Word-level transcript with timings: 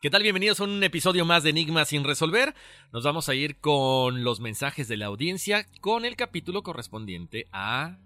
¿Qué 0.00 0.10
tal? 0.10 0.22
Bienvenidos 0.22 0.60
a 0.60 0.64
un 0.64 0.82
episodio 0.84 1.24
más 1.24 1.42
de 1.42 1.50
Enigma 1.50 1.84
sin 1.84 2.04
resolver. 2.04 2.54
Nos 2.92 3.02
vamos 3.02 3.28
a 3.28 3.34
ir 3.34 3.56
con 3.56 4.22
los 4.22 4.38
mensajes 4.38 4.86
de 4.86 4.96
la 4.96 5.06
audiencia 5.06 5.66
con 5.80 6.04
el 6.04 6.14
capítulo 6.14 6.62
correspondiente 6.62 7.46
a... 7.52 7.98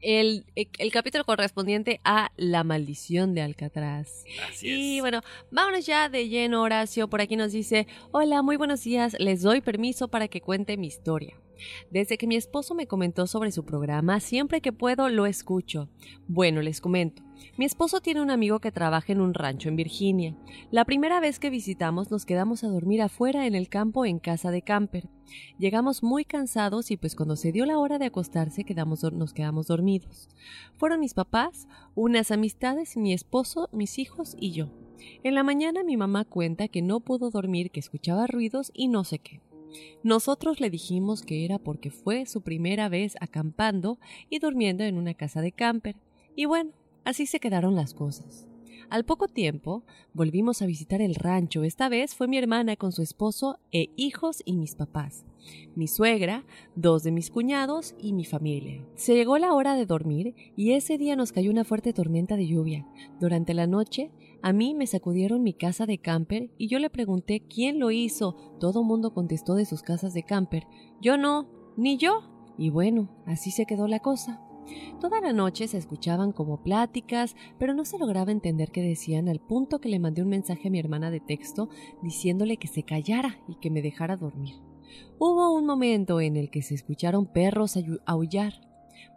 El, 0.00 0.44
el 0.54 0.92
capítulo 0.92 1.24
correspondiente 1.24 2.00
a 2.04 2.30
La 2.36 2.64
maldición 2.64 3.34
de 3.34 3.42
Alcatraz. 3.42 4.24
Así 4.48 4.68
Y 4.68 4.96
es. 4.96 5.02
bueno, 5.02 5.20
vámonos 5.50 5.84
ya 5.84 6.08
de 6.08 6.28
lleno, 6.28 6.62
Horacio. 6.62 7.08
Por 7.08 7.20
aquí 7.20 7.36
nos 7.36 7.52
dice, 7.52 7.86
hola, 8.12 8.40
muy 8.42 8.56
buenos 8.56 8.82
días, 8.84 9.16
les 9.18 9.42
doy 9.42 9.60
permiso 9.60 10.08
para 10.08 10.28
que 10.28 10.40
cuente 10.40 10.76
mi 10.78 10.86
historia. 10.86 11.36
Desde 11.90 12.18
que 12.18 12.26
mi 12.26 12.36
esposo 12.36 12.74
me 12.74 12.86
comentó 12.86 13.26
sobre 13.26 13.52
su 13.52 13.64
programa, 13.64 14.20
siempre 14.20 14.60
que 14.60 14.72
puedo 14.72 15.08
lo 15.08 15.26
escucho. 15.26 15.88
Bueno, 16.28 16.62
les 16.62 16.80
comento. 16.80 17.22
Mi 17.56 17.64
esposo 17.64 18.00
tiene 18.00 18.22
un 18.22 18.30
amigo 18.30 18.60
que 18.60 18.72
trabaja 18.72 19.12
en 19.12 19.20
un 19.20 19.34
rancho 19.34 19.68
en 19.68 19.76
Virginia. 19.76 20.36
La 20.70 20.84
primera 20.84 21.20
vez 21.20 21.38
que 21.38 21.50
visitamos 21.50 22.10
nos 22.10 22.26
quedamos 22.26 22.64
a 22.64 22.68
dormir 22.68 23.02
afuera 23.02 23.46
en 23.46 23.54
el 23.54 23.68
campo 23.68 24.04
en 24.04 24.18
casa 24.18 24.50
de 24.50 24.62
camper. 24.62 25.08
Llegamos 25.58 26.02
muy 26.02 26.24
cansados 26.24 26.90
y 26.90 26.96
pues 26.96 27.14
cuando 27.16 27.36
se 27.36 27.52
dio 27.52 27.66
la 27.66 27.78
hora 27.78 27.98
de 27.98 28.06
acostarse 28.06 28.64
quedamos, 28.64 29.02
nos 29.12 29.32
quedamos 29.32 29.66
dormidos. 29.66 30.28
Fueron 30.76 31.00
mis 31.00 31.14
papás, 31.14 31.66
unas 31.94 32.30
amistades, 32.30 32.96
mi 32.96 33.12
esposo, 33.12 33.68
mis 33.72 33.98
hijos 33.98 34.36
y 34.38 34.52
yo. 34.52 34.68
En 35.22 35.34
la 35.34 35.42
mañana 35.42 35.82
mi 35.82 35.96
mamá 35.96 36.24
cuenta 36.24 36.68
que 36.68 36.82
no 36.82 37.00
pudo 37.00 37.30
dormir, 37.30 37.70
que 37.70 37.80
escuchaba 37.80 38.26
ruidos 38.26 38.70
y 38.74 38.88
no 38.88 39.04
sé 39.04 39.18
qué. 39.18 39.40
Nosotros 40.02 40.60
le 40.60 40.70
dijimos 40.70 41.22
que 41.22 41.44
era 41.44 41.58
porque 41.58 41.90
fue 41.90 42.26
su 42.26 42.42
primera 42.42 42.88
vez 42.88 43.16
acampando 43.20 43.98
y 44.30 44.38
durmiendo 44.38 44.84
en 44.84 44.96
una 44.96 45.14
casa 45.14 45.40
de 45.40 45.52
camper. 45.52 45.96
Y 46.34 46.44
bueno, 46.44 46.72
así 47.04 47.26
se 47.26 47.40
quedaron 47.40 47.74
las 47.74 47.94
cosas. 47.94 48.46
Al 48.88 49.04
poco 49.04 49.26
tiempo 49.26 49.82
volvimos 50.14 50.62
a 50.62 50.66
visitar 50.66 51.02
el 51.02 51.16
rancho. 51.16 51.64
Esta 51.64 51.88
vez 51.88 52.14
fue 52.14 52.28
mi 52.28 52.38
hermana 52.38 52.76
con 52.76 52.92
su 52.92 53.02
esposo 53.02 53.58
e 53.72 53.90
hijos 53.96 54.42
y 54.44 54.56
mis 54.56 54.76
papás, 54.76 55.24
mi 55.74 55.88
suegra, 55.88 56.44
dos 56.76 57.02
de 57.02 57.10
mis 57.10 57.30
cuñados 57.30 57.96
y 57.98 58.12
mi 58.12 58.24
familia. 58.24 58.84
Se 58.94 59.14
llegó 59.14 59.38
la 59.38 59.54
hora 59.54 59.74
de 59.74 59.86
dormir 59.86 60.34
y 60.56 60.72
ese 60.72 60.98
día 60.98 61.16
nos 61.16 61.32
cayó 61.32 61.50
una 61.50 61.64
fuerte 61.64 61.92
tormenta 61.92 62.36
de 62.36 62.46
lluvia. 62.46 62.86
Durante 63.18 63.54
la 63.54 63.66
noche 63.66 64.12
a 64.42 64.52
mí 64.52 64.74
me 64.74 64.86
sacudieron 64.86 65.42
mi 65.42 65.54
casa 65.54 65.86
de 65.86 65.98
camper 65.98 66.50
y 66.58 66.68
yo 66.68 66.78
le 66.78 66.90
pregunté 66.90 67.46
quién 67.48 67.78
lo 67.78 67.90
hizo. 67.90 68.36
Todo 68.60 68.84
mundo 68.84 69.12
contestó 69.12 69.54
de 69.54 69.64
sus 69.64 69.82
casas 69.82 70.14
de 70.14 70.22
camper. 70.22 70.66
Yo 71.00 71.16
no, 71.16 71.48
ni 71.76 71.96
yo. 71.96 72.22
Y 72.58 72.70
bueno, 72.70 73.08
así 73.26 73.50
se 73.50 73.66
quedó 73.66 73.88
la 73.88 74.00
cosa. 74.00 74.40
Toda 75.00 75.20
la 75.20 75.32
noche 75.32 75.68
se 75.68 75.78
escuchaban 75.78 76.32
como 76.32 76.62
pláticas, 76.62 77.36
pero 77.58 77.74
no 77.74 77.84
se 77.84 77.98
lograba 77.98 78.32
entender 78.32 78.70
qué 78.70 78.82
decían 78.82 79.28
al 79.28 79.40
punto 79.40 79.80
que 79.80 79.88
le 79.88 79.98
mandé 79.98 80.22
un 80.22 80.28
mensaje 80.28 80.68
a 80.68 80.70
mi 80.70 80.78
hermana 80.78 81.10
de 81.10 81.20
texto 81.20 81.68
diciéndole 82.02 82.56
que 82.56 82.68
se 82.68 82.82
callara 82.82 83.38
y 83.48 83.56
que 83.56 83.70
me 83.70 83.82
dejara 83.82 84.16
dormir. 84.16 84.56
Hubo 85.18 85.52
un 85.52 85.66
momento 85.66 86.20
en 86.20 86.36
el 86.36 86.50
que 86.50 86.62
se 86.62 86.74
escucharon 86.74 87.26
perros 87.26 87.78
aullar. 88.06 88.54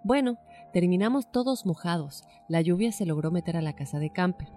Bueno, 0.03 0.37
terminamos 0.73 1.31
todos 1.31 1.65
mojados. 1.65 2.23
La 2.47 2.61
lluvia 2.61 2.91
se 2.91 3.05
logró 3.05 3.31
meter 3.31 3.57
a 3.57 3.61
la 3.61 3.73
casa 3.73 3.99
de 3.99 4.11
camper. 4.11 4.49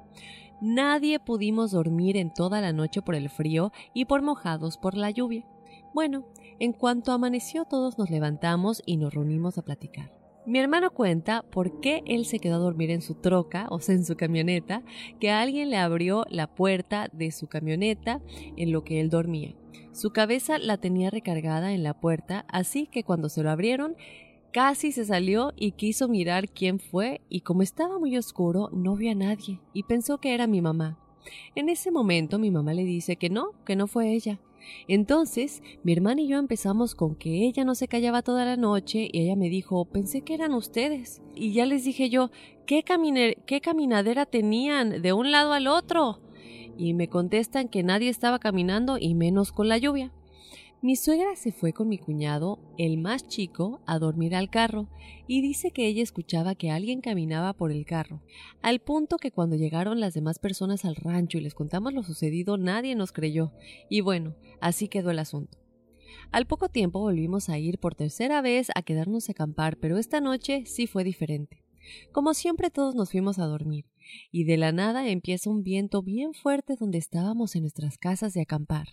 Nadie 0.65 1.19
pudimos 1.19 1.73
dormir 1.73 2.17
en 2.17 2.33
toda 2.33 2.61
la 2.61 2.73
noche 2.73 3.03
por 3.03 3.17
el 3.17 3.29
frío 3.31 3.73
y 3.95 4.05
por 4.05 4.23
mojados 4.23 4.79
por 4.79 4.97
la 4.97 5.11
lluvia. 5.11 5.45
Bueno, 5.93 6.25
en 6.61 6.73
cuanto 6.73 7.11
amaneció 7.11 7.65
todos 7.65 7.99
nos 7.99 8.11
levantamos 8.11 8.81
y 8.87 8.97
nos 8.97 9.13
reunimos 9.13 9.59
a 9.59 9.63
platicar. 9.63 10.13
Mi 10.47 10.61
hermano 10.61 10.93
cuenta 10.93 11.43
por 11.43 11.81
qué 11.81 12.05
él 12.07 12.27
se 12.27 12.39
quedó 12.39 12.55
a 12.55 12.59
dormir 12.59 12.93
en 12.93 13.03
su 13.03 13.17
troca, 13.17 13.67
o 13.71 13.81
sea, 13.81 13.97
en 13.97 14.05
su 14.05 14.17
camioneta, 14.17 14.85
que 15.19 15.33
alguien 15.33 15.69
le 15.69 15.79
abrió 15.79 16.27
la 16.31 16.47
puerta 16.47 17.09
de 17.13 17.33
su 17.33 17.49
camioneta 17.49 18.21
en 18.57 18.71
lo 18.71 18.85
que 18.85 19.01
él 19.01 19.11
dormía. 19.11 19.57
Su 19.93 20.11
cabeza 20.13 20.59
la 20.59 20.79
tenía 20.79 21.11
recargada 21.11 21.73
en 21.73 21.83
la 21.83 21.95
puerta, 21.95 22.45
así 22.49 22.87
que 22.87 23.03
cuando 23.03 23.29
se 23.29 23.43
lo 23.43 23.51
abrieron, 23.51 23.97
casi 24.53 24.93
se 24.93 25.05
salió 25.05 25.53
y 25.57 25.73
quiso 25.73 26.09
mirar 26.09 26.49
quién 26.49 26.79
fue, 26.79 27.21
y 27.29 27.41
como 27.41 27.63
estaba 27.63 27.99
muy 27.99 28.17
oscuro, 28.17 28.69
no 28.73 28.97
vio 28.97 29.13
a 29.13 29.15
nadie, 29.15 29.61
y 29.73 29.83
pensó 29.85 30.19
que 30.19 30.35
era 30.35 30.47
mi 30.47 30.61
mamá. 30.61 30.99
En 31.55 31.69
ese 31.69 31.91
momento 31.91 32.39
mi 32.39 32.51
mamá 32.51 32.75
le 32.75 32.85
dice 32.85 33.17
que 33.17 33.31
no, 33.31 33.53
que 33.65 33.77
no 33.77 33.87
fue 33.87 34.13
ella. 34.13 34.39
Entonces, 34.87 35.63
mi 35.83 35.93
hermana 35.93 36.21
y 36.21 36.29
yo 36.29 36.39
empezamos 36.39 36.95
con 36.95 37.15
que 37.15 37.47
ella 37.47 37.65
no 37.65 37.75
se 37.75 37.89
callaba 37.89 38.23
toda 38.23 38.45
la 38.45 38.57
noche 38.57 39.09
y 39.13 39.21
ella 39.21 39.37
me 39.37 39.49
dijo, 39.49 39.85
pensé 39.87 40.23
que 40.23 40.35
eran 40.35 40.55
ustedes. 40.55 41.21
Y 41.35 41.53
ya 41.53 41.67
les 41.67 41.85
dije 41.85 42.11
yo, 42.11 42.31
¿qué, 42.67 42.85
¿qué 43.47 43.61
caminadera 43.61 44.27
tenían 44.27 45.03
de 45.03 45.13
un 45.13 45.33
lado 45.33 45.53
al 45.53 45.67
otro? 45.67 46.21
Y 46.77 46.95
me 46.95 47.09
contestan 47.09 47.69
que 47.69 47.83
nadie 47.83 48.09
estaba 48.09 48.39
caminando 48.39 48.99
y 48.99 49.15
menos 49.15 49.53
con 49.53 49.69
la 49.69 49.79
lluvia. 49.79 50.13
Mi 50.85 50.97
suegra 50.97 51.37
se 51.37 51.53
fue 51.53 51.73
con 51.73 51.89
mi 51.89 51.97
cuñado, 51.97 52.59
el 52.77 52.99
más 52.99 53.29
chico, 53.29 53.81
a 53.87 54.01
dormir 54.01 54.35
al 54.35 54.51
carro 54.51 54.89
y 55.29 55.41
dice 55.41 55.71
que 55.71 55.87
ella 55.87 56.03
escuchaba 56.03 56.57
que 56.57 56.73
alguien 56.73 57.01
caminaba 57.01 57.53
por 57.53 57.71
el 57.71 57.87
carro, 57.87 58.21
al 58.63 58.81
punto 58.81 59.17
que 59.17 59.31
cuando 59.31 59.55
llegaron 59.55 60.01
las 60.01 60.13
demás 60.13 60.41
personas 60.41 60.85
al 60.85 60.97
rancho 60.97 61.39
y 61.39 61.41
les 61.41 61.55
contamos 61.55 61.95
lo 61.95 62.03
sucedido 62.03 62.57
nadie 62.57 62.97
nos 62.97 63.13
creyó. 63.13 63.53
Y 63.89 64.01
bueno, 64.01 64.35
así 64.61 64.89
quedó 64.89 65.13
el 65.13 65.21
asunto. 65.21 65.57
Al 66.33 66.49
poco 66.49 66.69
tiempo 66.69 66.99
volvimos 66.99 67.49
a 67.49 67.59
ir 67.59 67.79
por 67.79 67.95
tercera 67.95 68.43
vez 68.43 68.69
a 68.75 68.83
quedarnos 68.83 69.29
a 69.29 69.33
acampar, 69.33 69.77
pero 69.77 69.99
esta 69.99 70.21
noche 70.21 70.65
sí 70.67 70.89
fue 70.89 71.05
diferente. 71.05 71.62
Como 72.13 72.35
siempre 72.35 72.71
todos 72.71 72.95
nos 72.95 73.11
fuimos 73.11 73.39
a 73.39 73.47
dormir, 73.47 73.87
y 74.31 74.45
de 74.45 74.57
la 74.57 74.73
nada 74.73 75.09
empieza 75.09 75.51
un 75.51 75.63
viento 75.63 76.03
bien 76.03 76.35
fuerte 76.35 76.77
donde 76.79 76.99
estábamos 76.99 77.57
en 77.57 77.63
nuestras 77.63 77.99
casas 77.99 78.35
de 78.35 78.43
acampar. 78.43 78.89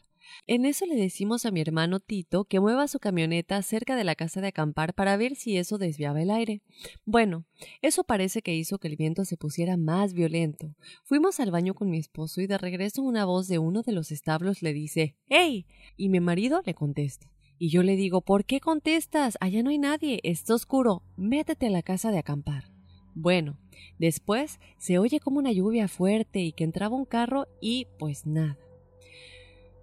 En 0.47 0.65
eso 0.65 0.85
le 0.85 0.95
decimos 0.95 1.45
a 1.45 1.51
mi 1.51 1.61
hermano 1.61 1.99
Tito 1.99 2.45
que 2.45 2.59
mueva 2.59 2.87
su 2.87 2.99
camioneta 2.99 3.61
cerca 3.61 3.95
de 3.95 4.03
la 4.03 4.15
casa 4.15 4.41
de 4.41 4.47
acampar 4.47 4.93
para 4.93 5.17
ver 5.17 5.35
si 5.35 5.57
eso 5.57 5.77
desviaba 5.77 6.21
el 6.21 6.31
aire. 6.31 6.61
Bueno, 7.05 7.45
eso 7.81 8.03
parece 8.03 8.41
que 8.41 8.55
hizo 8.55 8.79
que 8.79 8.87
el 8.87 8.95
viento 8.95 9.25
se 9.25 9.37
pusiera 9.37 9.77
más 9.77 10.13
violento. 10.13 10.75
Fuimos 11.03 11.39
al 11.39 11.51
baño 11.51 11.73
con 11.73 11.89
mi 11.89 11.97
esposo 11.97 12.41
y 12.41 12.47
de 12.47 12.57
regreso 12.57 13.01
una 13.01 13.25
voz 13.25 13.47
de 13.47 13.59
uno 13.59 13.81
de 13.81 13.91
los 13.91 14.11
establos 14.11 14.61
le 14.61 14.73
dice 14.73 15.15
¡Hey! 15.27 15.65
y 15.97 16.09
mi 16.09 16.19
marido 16.19 16.61
le 16.65 16.73
contesta. 16.73 17.31
Y 17.57 17.69
yo 17.69 17.83
le 17.83 17.95
digo 17.95 18.21
¿Por 18.21 18.45
qué 18.45 18.59
contestas? 18.59 19.37
Allá 19.41 19.63
no 19.63 19.69
hay 19.69 19.79
nadie, 19.79 20.19
está 20.23 20.53
oscuro, 20.53 21.03
métete 21.17 21.67
a 21.67 21.71
la 21.71 21.83
casa 21.83 22.11
de 22.11 22.19
acampar. 22.19 22.78
Bueno, 23.15 23.57
después 23.97 24.59
se 24.77 24.97
oye 24.97 25.19
como 25.19 25.39
una 25.39 25.51
lluvia 25.51 25.87
fuerte 25.87 26.39
y 26.39 26.51
que 26.51 26.63
entraba 26.63 26.95
un 26.95 27.05
carro 27.05 27.47
y 27.61 27.87
pues 27.97 28.25
nada. 28.25 28.57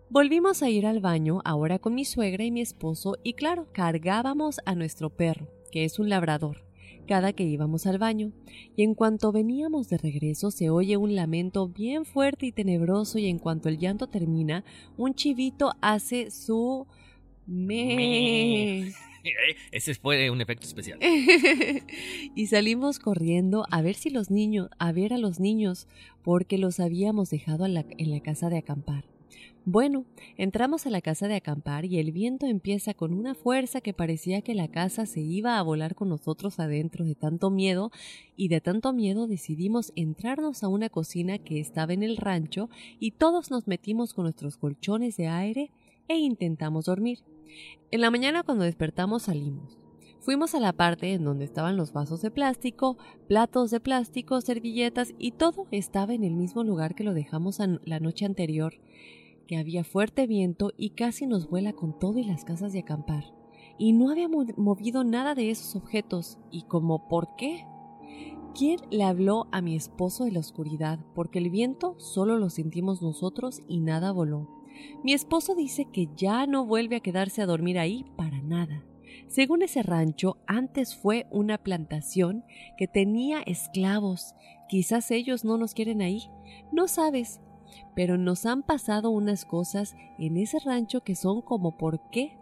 Volvimos 0.09 0.63
a 0.63 0.71
ir 0.71 0.87
al 0.87 1.01
baño, 1.01 1.41
ahora 1.45 1.81
con 1.81 1.95
mi 1.95 2.05
suegra 2.05 2.45
y 2.45 2.53
mi 2.53 2.61
esposo, 2.61 3.17
y 3.25 3.33
claro, 3.33 3.67
cargábamos 3.73 4.61
a 4.65 4.77
nuestro 4.77 5.11
perro, 5.11 5.49
que 5.73 5.85
es 5.85 5.99
un 5.99 6.09
labrador, 6.09 6.65
cada 7.09 7.33
que 7.33 7.43
íbamos 7.43 7.87
al 7.87 7.99
baño, 7.99 8.31
y 8.77 8.85
en 8.85 8.95
cuanto 8.95 9.33
veníamos 9.33 9.89
de 9.89 9.99
regreso 9.99 10.53
se 10.53 10.71
oye 10.71 10.97
un 10.97 11.17
lamento 11.17 11.67
bien 11.67 12.05
fuerte 12.05 12.47
y 12.47 12.53
tenebroso, 12.53 13.19
y 13.19 13.27
en 13.27 13.41
cuanto 13.41 13.69
el 13.69 13.79
llanto 13.79 14.07
termina, 14.07 14.65
un 14.97 15.15
chivito 15.15 15.73
hace 15.81 16.31
su 16.31 16.87
me. 17.47 18.93
Ese 19.73 19.95
fue 19.95 20.31
un 20.31 20.41
efecto 20.41 20.67
especial. 20.67 20.99
y 22.35 22.47
salimos 22.47 22.99
corriendo 22.99 23.67
a 23.71 23.83
ver 23.83 23.95
si 23.95 24.11
los 24.11 24.31
niños, 24.31 24.69
a 24.79 24.93
ver 24.93 25.13
a 25.13 25.19
los 25.19 25.41
niños, 25.41 25.87
porque 26.23 26.59
los 26.59 26.81
habíamos 26.81 27.31
dejado 27.31 27.67
la, 27.69 27.85
en 27.99 28.11
la 28.11 28.21
casa 28.21 28.49
de 28.49 28.59
acampar. 28.59 29.05
Bueno, 29.69 30.05
entramos 30.37 30.87
a 30.87 30.91
la 30.91 31.01
casa 31.01 31.27
de 31.27 31.35
acampar 31.35 31.87
y 31.87 31.99
el 31.99 32.13
viento 32.13 32.47
empieza 32.47 32.95
con 32.95 33.13
una 33.13 33.35
fuerza 33.35 33.81
que 33.81 33.93
parecía 33.93 34.41
que 34.41 34.55
la 34.55 34.69
casa 34.69 35.07
se 35.07 35.21
iba 35.21 35.59
a 35.59 35.63
volar 35.63 35.97
con 35.97 36.09
nosotros 36.09 36.61
adentro 36.61 37.05
de 37.05 37.17
tanto 37.17 37.51
miedo 37.51 37.91
y 38.37 38.47
de 38.47 38.61
tanto 38.61 38.93
miedo 38.93 39.27
decidimos 39.27 39.93
entrarnos 39.97 40.63
a 40.63 40.69
una 40.69 40.89
cocina 40.89 41.39
que 41.39 41.59
estaba 41.59 41.95
en 41.95 42.05
el 42.05 42.17
rancho 42.17 42.71
y 43.01 43.11
todos 43.11 43.51
nos 43.51 43.67
metimos 43.67 44.15
con 44.15 44.23
nuestros 44.23 44.57
colchones 44.57 45.17
de 45.17 45.27
aire 45.27 45.73
e 46.09 46.17
intentamos 46.17 46.87
dormir. 46.87 47.21
En 47.91 48.01
la 48.01 48.11
mañana 48.11 48.43
cuando 48.43 48.65
despertamos 48.65 49.25
salimos. 49.25 49.79
Fuimos 50.21 50.55
a 50.55 50.61
la 50.61 50.73
parte 50.73 51.13
en 51.13 51.25
donde 51.25 51.45
estaban 51.45 51.77
los 51.77 51.93
vasos 51.93 52.21
de 52.23 52.33
plástico, 52.33 52.97
platos 53.29 53.71
de 53.71 53.79
plástico, 53.79 54.41
servilletas 54.41 55.15
y 55.19 55.33
todo 55.33 55.67
estaba 55.71 56.15
en 56.15 56.25
el 56.25 56.35
mismo 56.35 56.65
lugar 56.65 56.95
que 56.95 57.05
lo 57.05 57.15
dejamos 57.15 57.61
la 57.85 58.01
noche 58.01 58.25
anterior 58.25 58.75
que 59.47 59.57
había 59.57 59.85
fuerte 59.85 60.27
viento 60.27 60.73
y 60.77 60.91
casi 60.91 61.27
nos 61.27 61.49
vuela 61.49 61.73
con 61.73 61.99
todo 61.99 62.19
y 62.19 62.25
las 62.25 62.45
casas 62.45 62.73
de 62.73 62.81
acampar. 62.81 63.25
Y 63.79 63.93
no 63.93 64.11
había 64.11 64.29
movido 64.29 65.05
nada 65.05 65.35
de 65.35 65.51
esos 65.51 65.77
objetos. 65.77 66.39
¿Y 66.51 66.63
como 66.63 67.09
por 67.09 67.37
qué? 67.37 67.67
¿Quién 68.55 68.81
le 68.91 69.05
habló 69.05 69.47
a 69.53 69.61
mi 69.61 69.77
esposo 69.77 70.25
de 70.25 70.33
la 70.33 70.41
oscuridad? 70.41 70.99
Porque 71.15 71.39
el 71.39 71.51
viento 71.51 71.95
solo 71.99 72.39
lo 72.39 72.49
sentimos 72.49 73.03
nosotros 73.03 73.61
y 73.69 73.81
nada 73.81 74.13
voló. 74.13 74.56
Mi 75.03 75.13
esposo 75.13 75.55
dice 75.55 75.87
que 75.93 76.09
ya 76.17 76.47
no 76.47 76.65
vuelve 76.65 76.97
a 76.97 77.01
quedarse 77.01 77.43
a 77.43 77.47
dormir 77.47 77.79
ahí 77.79 78.05
para 78.17 78.41
nada. 78.43 78.85
Según 79.29 79.63
ese 79.63 79.83
rancho, 79.83 80.37
antes 80.47 80.95
fue 80.95 81.27
una 81.31 81.59
plantación 81.59 82.45
que 82.77 82.87
tenía 82.87 83.41
esclavos. 83.43 84.35
Quizás 84.69 85.11
ellos 85.11 85.45
no 85.45 85.59
nos 85.59 85.75
quieren 85.75 86.01
ahí. 86.01 86.31
No 86.73 86.89
sabes, 86.89 87.41
pero 87.95 88.19
nos 88.19 88.47
han 88.47 88.63
pasado 88.63 89.11
unas 89.11 89.45
cosas 89.45 89.97
en 90.19 90.37
ese 90.37 90.59
rancho 90.65 91.03
que 91.03 91.15
son 91.15 91.43
como 91.43 91.77
por 91.77 92.01
qué. 92.11 92.39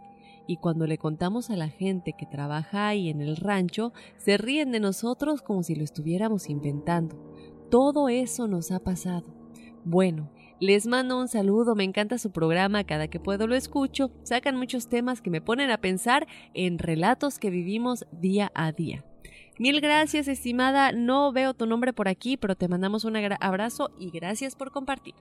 Y 0.47 0.57
cuando 0.57 0.85
le 0.85 0.99
contamos 0.99 1.49
a 1.49 1.55
la 1.55 1.69
gente 1.69 2.13
que 2.13 2.27
trabaja 2.27 2.87
ahí 2.87 3.09
en 3.09 3.21
el 3.21 3.35
rancho, 3.35 3.93
se 4.17 4.37
ríen 4.37 4.71
de 4.71 4.79
nosotros 4.79 5.41
como 5.41 5.63
si 5.63 5.73
lo 5.75 5.83
estuviéramos 5.83 6.49
inventando. 6.49 7.15
Todo 7.71 8.09
eso 8.09 8.47
nos 8.47 8.71
ha 8.71 8.79
pasado. 8.79 9.25
Bueno, 9.83 10.29
les 10.59 10.87
mando 10.87 11.19
un 11.19 11.27
saludo, 11.27 11.75
me 11.75 11.83
encanta 11.83 12.17
su 12.17 12.31
programa, 12.31 12.83
cada 12.83 13.07
que 13.07 13.19
puedo 13.19 13.47
lo 13.47 13.55
escucho, 13.55 14.11
sacan 14.23 14.55
muchos 14.55 14.87
temas 14.87 15.21
que 15.21 15.29
me 15.29 15.41
ponen 15.41 15.71
a 15.71 15.77
pensar 15.77 16.27
en 16.53 16.79
relatos 16.79 17.39
que 17.39 17.49
vivimos 17.49 18.05
día 18.11 18.51
a 18.55 18.71
día. 18.71 19.03
Mil 19.57 19.79
gracias, 19.79 20.27
estimada. 20.27 20.91
No 20.91 21.31
veo 21.31 21.53
tu 21.53 21.65
nombre 21.65 21.93
por 21.93 22.09
aquí, 22.09 22.35
pero 22.35 22.55
te 22.55 22.67
mandamos 22.67 23.05
un 23.05 23.15
abrazo 23.15 23.89
y 23.97 24.11
gracias 24.11 24.53
por 24.55 24.71
compartir. 24.71 25.15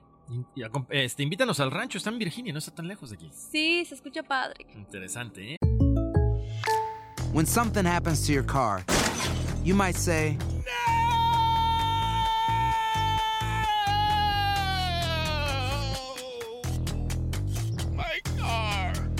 este, 0.90 1.22
invítanos 1.22 1.60
al 1.60 1.70
rancho, 1.70 1.98
está 1.98 2.10
en 2.10 2.18
Virginia, 2.18 2.52
no 2.52 2.58
está 2.58 2.74
tan 2.74 2.88
lejos 2.88 3.10
de 3.10 3.16
aquí. 3.16 3.30
Sí, 3.32 3.84
se 3.84 3.94
escucha 3.94 4.24
padre. 4.24 4.66
Interesante, 4.74 5.54
¿eh? 5.54 5.56
When 7.32 7.46
something 7.46 7.84
happens 7.84 8.26
to 8.26 8.32
your 8.32 8.44
car, 8.44 8.84
you 9.64 9.74
might 9.74 9.96
say, 9.96 10.36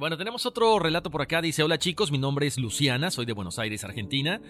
Bueno, 0.00 0.16
tenemos 0.16 0.46
otro 0.46 0.78
relato 0.78 1.10
por 1.10 1.22
acá. 1.22 1.42
Dice, 1.42 1.64
hola 1.64 1.76
chicos, 1.76 2.12
mi 2.12 2.18
nombre 2.18 2.46
es 2.46 2.56
Luciana, 2.56 3.10
soy 3.10 3.26
de 3.26 3.32
Buenos 3.32 3.58
Aires, 3.58 3.82
Argentina. 3.82 4.40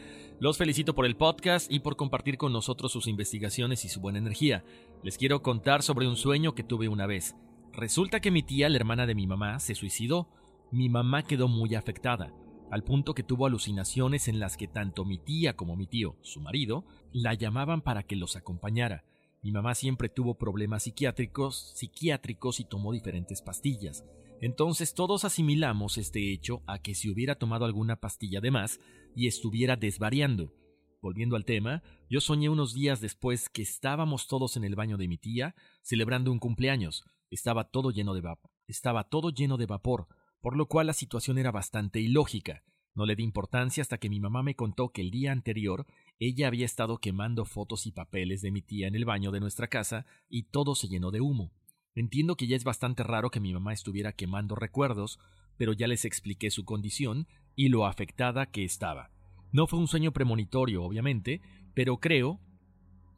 Los 0.40 0.58
felicito 0.58 0.94
por 0.94 1.06
el 1.06 1.16
podcast 1.16 1.72
y 1.72 1.80
por 1.80 1.96
compartir 1.96 2.36
con 2.36 2.52
nosotros 2.52 2.92
sus 2.92 3.06
investigaciones 3.06 3.82
y 3.86 3.88
su 3.88 3.98
buena 3.98 4.18
energía. 4.18 4.62
Les 5.02 5.16
quiero 5.16 5.40
contar 5.40 5.82
sobre 5.82 6.06
un 6.06 6.16
sueño 6.16 6.54
que 6.54 6.64
tuve 6.64 6.88
una 6.88 7.06
vez. 7.06 7.34
Resulta 7.72 8.20
que 8.20 8.30
mi 8.30 8.42
tía, 8.42 8.68
la 8.68 8.76
hermana 8.76 9.06
de 9.06 9.14
mi 9.14 9.26
mamá, 9.26 9.58
se 9.58 9.74
suicidó. 9.74 10.28
Mi 10.70 10.90
mamá 10.90 11.22
quedó 11.22 11.48
muy 11.48 11.74
afectada, 11.74 12.34
al 12.70 12.84
punto 12.84 13.14
que 13.14 13.22
tuvo 13.22 13.46
alucinaciones 13.46 14.28
en 14.28 14.40
las 14.40 14.58
que 14.58 14.68
tanto 14.68 15.06
mi 15.06 15.16
tía 15.16 15.56
como 15.56 15.76
mi 15.76 15.86
tío, 15.86 16.18
su 16.20 16.42
marido, 16.42 16.84
la 17.10 17.32
llamaban 17.32 17.80
para 17.80 18.02
que 18.02 18.16
los 18.16 18.36
acompañara. 18.36 19.02
Mi 19.40 19.50
mamá 19.50 19.74
siempre 19.74 20.10
tuvo 20.10 20.34
problemas 20.34 20.82
psiquiátricos, 20.82 21.72
psiquiátricos 21.74 22.60
y 22.60 22.64
tomó 22.64 22.92
diferentes 22.92 23.40
pastillas. 23.40 24.04
Entonces 24.40 24.94
todos 24.94 25.24
asimilamos 25.24 25.98
este 25.98 26.32
hecho 26.32 26.62
a 26.66 26.78
que 26.78 26.94
si 26.94 27.10
hubiera 27.10 27.36
tomado 27.36 27.64
alguna 27.64 27.96
pastilla 27.96 28.40
de 28.40 28.52
más 28.52 28.80
y 29.16 29.26
estuviera 29.26 29.76
desvariando. 29.76 30.54
Volviendo 31.00 31.36
al 31.36 31.44
tema, 31.44 31.82
yo 32.08 32.20
soñé 32.20 32.48
unos 32.48 32.72
días 32.72 33.00
después 33.00 33.48
que 33.48 33.62
estábamos 33.62 34.28
todos 34.28 34.56
en 34.56 34.64
el 34.64 34.76
baño 34.76 34.96
de 34.96 35.08
mi 35.08 35.18
tía 35.18 35.54
celebrando 35.82 36.30
un 36.30 36.38
cumpleaños. 36.38 37.04
Estaba 37.30 37.70
todo 37.70 37.90
lleno 37.90 38.14
de 38.14 38.20
vapor, 38.20 38.50
estaba 38.66 39.08
todo 39.08 39.30
lleno 39.30 39.56
de 39.56 39.66
vapor, 39.66 40.06
por 40.40 40.56
lo 40.56 40.66
cual 40.66 40.86
la 40.86 40.92
situación 40.92 41.38
era 41.38 41.50
bastante 41.50 42.00
ilógica. 42.00 42.62
No 42.94 43.06
le 43.06 43.16
di 43.16 43.22
importancia 43.22 43.80
hasta 43.80 43.98
que 43.98 44.08
mi 44.08 44.18
mamá 44.18 44.42
me 44.42 44.56
contó 44.56 44.90
que 44.90 45.02
el 45.02 45.10
día 45.10 45.30
anterior 45.30 45.86
ella 46.18 46.48
había 46.48 46.64
estado 46.64 46.98
quemando 46.98 47.44
fotos 47.44 47.86
y 47.86 47.92
papeles 47.92 48.40
de 48.42 48.50
mi 48.50 48.62
tía 48.62 48.88
en 48.88 48.96
el 48.96 49.04
baño 49.04 49.30
de 49.30 49.40
nuestra 49.40 49.68
casa 49.68 50.06
y 50.28 50.44
todo 50.44 50.74
se 50.74 50.88
llenó 50.88 51.10
de 51.10 51.20
humo. 51.20 51.52
Entiendo 51.98 52.36
que 52.36 52.46
ya 52.46 52.54
es 52.54 52.62
bastante 52.62 53.02
raro 53.02 53.30
que 53.30 53.40
mi 53.40 53.52
mamá 53.52 53.72
estuviera 53.72 54.12
quemando 54.12 54.54
recuerdos, 54.54 55.18
pero 55.56 55.72
ya 55.72 55.88
les 55.88 56.04
expliqué 56.04 56.50
su 56.50 56.64
condición 56.64 57.26
y 57.56 57.70
lo 57.70 57.86
afectada 57.86 58.46
que 58.46 58.62
estaba. 58.62 59.10
No 59.50 59.66
fue 59.66 59.80
un 59.80 59.88
sueño 59.88 60.12
premonitorio, 60.12 60.84
obviamente, 60.84 61.40
pero 61.74 61.96
creo 61.96 62.38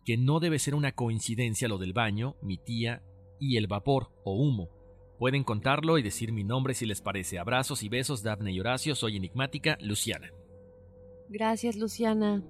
que 0.07 0.17
no 0.17 0.41
debe 0.41 0.59
ser 0.59 0.75
una 0.75 0.93
coincidencia 0.93 1.69
lo 1.69 1.77
del 1.77 1.93
baño, 1.93 2.37
mi 2.41 2.57
tía 2.57 3.03
y 3.39 3.59
el 3.59 3.67
vapor 3.67 4.13
o 4.25 4.33
humo. 4.33 4.71
Pueden 5.19 5.45
contarlo 5.45 5.99
y 5.99 6.03
decir 6.03 6.33
mi 6.33 6.45
nombre 6.45 6.73
si 6.73 6.87
les 6.87 7.03
parece. 7.03 7.39
Abrazos 7.39 7.83
y 7.83 7.91
besos, 7.91 8.23
Daphne 8.23 8.53
y 8.53 8.61
Horacio. 8.61 8.95
Soy 8.95 9.17
enigmática, 9.17 9.77
Luciana. 9.83 10.31
Gracias, 11.29 11.77
Luciana. 11.77 12.43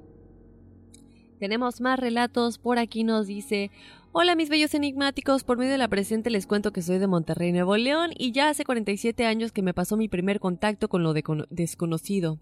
Tenemos 1.41 1.81
más 1.81 1.99
relatos. 1.99 2.59
Por 2.59 2.79
aquí 2.79 3.03
nos 3.03 3.27
dice, 3.27 3.73
Hola 4.13 4.35
mis 4.35 4.49
bellos 4.49 4.75
enigmáticos, 4.75 5.45
por 5.45 5.57
medio 5.57 5.71
de 5.71 5.79
la 5.79 5.87
presente 5.87 6.31
les 6.31 6.49
cuento 6.49 6.73
que 6.73 6.83
soy 6.83 6.99
de 6.99 7.07
Monterrey, 7.07 7.53
Nuevo 7.53 7.77
León 7.77 8.11
y 8.19 8.33
ya 8.33 8.49
hace 8.49 8.65
47 8.65 9.25
años 9.25 9.53
que 9.53 9.63
me 9.63 9.73
pasó 9.73 9.97
mi 9.97 10.09
primer 10.09 10.41
contacto 10.41 10.89
con 10.89 11.05
lo 11.05 11.15
desconocido. 11.15 12.41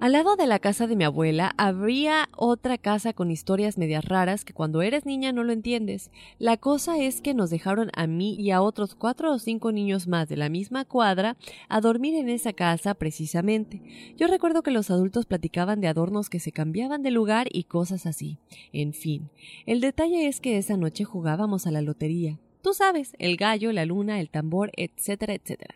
Al 0.00 0.12
lado 0.12 0.36
de 0.36 0.46
la 0.46 0.58
casa 0.58 0.86
de 0.86 0.96
mi 0.96 1.04
abuela 1.04 1.54
habría 1.56 2.28
otra 2.36 2.78
casa 2.78 3.12
con 3.12 3.30
historias 3.30 3.78
medias 3.78 4.04
raras 4.04 4.44
que 4.44 4.52
cuando 4.52 4.82
eres 4.82 5.06
niña 5.06 5.32
no 5.32 5.44
lo 5.44 5.52
entiendes. 5.52 6.10
La 6.38 6.56
cosa 6.56 6.98
es 6.98 7.20
que 7.20 7.32
nos 7.32 7.48
dejaron 7.48 7.90
a 7.94 8.06
mí 8.06 8.34
y 8.34 8.50
a 8.50 8.60
otros 8.60 8.94
cuatro 8.94 9.32
o 9.32 9.38
cinco 9.38 9.72
niños 9.72 10.06
más 10.08 10.28
de 10.28 10.36
la 10.36 10.48
misma 10.48 10.84
cuadra 10.84 11.36
a 11.68 11.80
dormir 11.80 12.16
en 12.16 12.28
esa 12.28 12.52
casa 12.52 12.94
precisamente. 12.94 13.82
Yo 14.16 14.26
recuerdo 14.26 14.62
que 14.62 14.72
los 14.72 14.90
adultos 14.90 15.26
platicaban 15.26 15.80
de 15.80 15.88
adornos 15.88 16.28
que 16.28 16.40
se 16.40 16.52
cambiaban 16.52 17.02
de 17.02 17.10
lugar 17.10 17.46
y 17.50 17.64
cosas 17.64 18.04
así. 18.04 18.38
En 18.72 18.92
fin, 18.92 19.30
el 19.64 19.80
detalle 19.80 20.26
es 20.26 20.40
que 20.40 20.58
esa 20.58 20.76
noche 20.76 21.04
jugábamos 21.04 21.66
a 21.66 21.70
la 21.70 21.82
lotería. 21.82 22.38
Tú 22.64 22.72
sabes, 22.72 23.14
el 23.18 23.36
gallo, 23.36 23.72
la 23.72 23.84
luna, 23.84 24.20
el 24.20 24.30
tambor, 24.30 24.72
etcétera, 24.78 25.34
etcétera. 25.34 25.74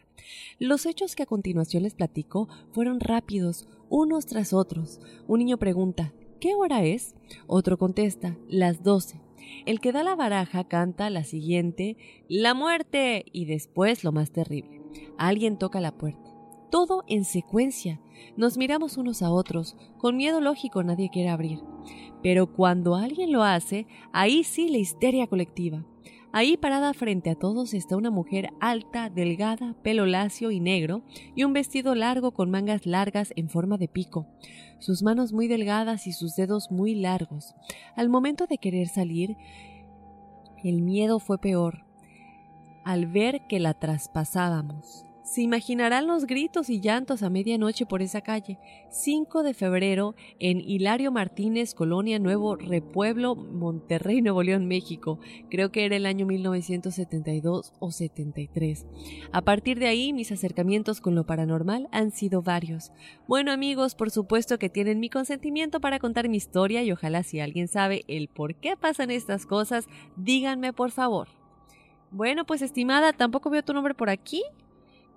Los 0.58 0.86
hechos 0.86 1.14
que 1.14 1.24
a 1.24 1.26
continuación 1.26 1.82
les 1.82 1.92
platico 1.92 2.48
fueron 2.72 2.98
rápidos, 2.98 3.68
unos 3.90 4.24
tras 4.24 4.54
otros. 4.54 4.98
Un 5.26 5.40
niño 5.40 5.58
pregunta 5.58 6.14
¿Qué 6.40 6.54
hora 6.54 6.84
es? 6.84 7.14
Otro 7.46 7.76
contesta 7.76 8.38
las 8.48 8.82
doce. 8.84 9.20
El 9.66 9.80
que 9.80 9.92
da 9.92 10.02
la 10.02 10.16
baraja 10.16 10.64
canta 10.64 11.10
la 11.10 11.24
siguiente 11.24 11.98
La 12.26 12.54
muerte 12.54 13.26
y 13.32 13.44
después 13.44 14.02
lo 14.02 14.10
más 14.10 14.30
terrible. 14.30 14.80
Alguien 15.18 15.58
toca 15.58 15.82
la 15.82 15.92
puerta. 15.92 16.34
Todo 16.70 17.04
en 17.06 17.26
secuencia. 17.26 18.00
Nos 18.38 18.56
miramos 18.56 18.96
unos 18.96 19.20
a 19.20 19.30
otros. 19.30 19.76
Con 19.98 20.16
miedo 20.16 20.40
lógico 20.40 20.82
nadie 20.82 21.10
quiere 21.10 21.28
abrir. 21.28 21.60
Pero 22.22 22.46
cuando 22.46 22.94
alguien 22.94 23.30
lo 23.30 23.42
hace, 23.42 23.86
ahí 24.10 24.42
sí 24.42 24.70
la 24.70 24.78
histeria 24.78 25.26
colectiva. 25.26 25.84
Ahí 26.30 26.58
parada 26.58 26.92
frente 26.92 27.30
a 27.30 27.34
todos 27.34 27.72
está 27.72 27.96
una 27.96 28.10
mujer 28.10 28.50
alta, 28.60 29.08
delgada, 29.08 29.74
pelo 29.82 30.04
lacio 30.04 30.50
y 30.50 30.60
negro, 30.60 31.02
y 31.34 31.44
un 31.44 31.54
vestido 31.54 31.94
largo 31.94 32.32
con 32.32 32.50
mangas 32.50 32.84
largas 32.84 33.32
en 33.36 33.48
forma 33.48 33.78
de 33.78 33.88
pico, 33.88 34.26
sus 34.78 35.02
manos 35.02 35.32
muy 35.32 35.48
delgadas 35.48 36.06
y 36.06 36.12
sus 36.12 36.36
dedos 36.36 36.70
muy 36.70 36.94
largos. 36.94 37.54
Al 37.96 38.10
momento 38.10 38.46
de 38.46 38.58
querer 38.58 38.88
salir, 38.88 39.36
el 40.62 40.82
miedo 40.82 41.18
fue 41.18 41.38
peor, 41.38 41.86
al 42.84 43.06
ver 43.06 43.46
que 43.48 43.58
la 43.58 43.72
traspasábamos. 43.74 45.07
Se 45.30 45.42
imaginarán 45.42 46.06
los 46.06 46.24
gritos 46.24 46.70
y 46.70 46.80
llantos 46.80 47.22
a 47.22 47.28
medianoche 47.28 47.84
por 47.84 48.00
esa 48.00 48.22
calle. 48.22 48.58
5 48.88 49.42
de 49.42 49.52
febrero 49.52 50.14
en 50.38 50.58
Hilario 50.58 51.12
Martínez, 51.12 51.74
Colonia 51.74 52.18
Nuevo 52.18 52.56
Repueblo, 52.56 53.36
Monterrey, 53.36 54.22
Nuevo 54.22 54.42
León, 54.42 54.66
México. 54.66 55.18
Creo 55.50 55.70
que 55.70 55.84
era 55.84 55.96
el 55.96 56.06
año 56.06 56.24
1972 56.24 57.74
o 57.78 57.90
73. 57.90 58.86
A 59.30 59.42
partir 59.42 59.78
de 59.78 59.88
ahí, 59.88 60.14
mis 60.14 60.32
acercamientos 60.32 61.02
con 61.02 61.14
lo 61.14 61.26
paranormal 61.26 61.90
han 61.92 62.10
sido 62.10 62.40
varios. 62.40 62.90
Bueno 63.26 63.52
amigos, 63.52 63.94
por 63.94 64.10
supuesto 64.10 64.58
que 64.58 64.70
tienen 64.70 64.98
mi 64.98 65.10
consentimiento 65.10 65.78
para 65.78 65.98
contar 65.98 66.30
mi 66.30 66.38
historia 66.38 66.82
y 66.82 66.90
ojalá 66.90 67.22
si 67.22 67.38
alguien 67.38 67.68
sabe 67.68 68.02
el 68.08 68.28
por 68.28 68.54
qué 68.54 68.78
pasan 68.78 69.10
estas 69.10 69.44
cosas, 69.44 69.88
díganme 70.16 70.72
por 70.72 70.90
favor. 70.90 71.28
Bueno, 72.10 72.46
pues 72.46 72.62
estimada, 72.62 73.12
tampoco 73.12 73.50
veo 73.50 73.62
tu 73.62 73.74
nombre 73.74 73.92
por 73.92 74.08
aquí. 74.08 74.42